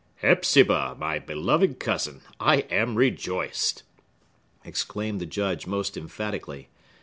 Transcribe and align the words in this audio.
"Hepzibah, 0.23 0.95
my 0.97 1.19
beloved 1.19 1.79
cousin, 1.79 2.21
I 2.39 2.61
am 2.71 2.95
rejoiced!" 2.95 3.83
exclaimed 4.65 5.21
the 5.21 5.27
Judge 5.27 5.67
most 5.67 5.95
emphatically. 5.95 6.69